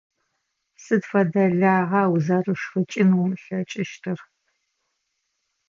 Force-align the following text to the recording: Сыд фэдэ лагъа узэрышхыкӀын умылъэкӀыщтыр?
Сыд 0.83 1.03
фэдэ 1.09 1.43
лагъа 1.59 2.03
узэрышхыкӀын 2.13 3.09
умылъэкӀыщтыр? 3.21 4.19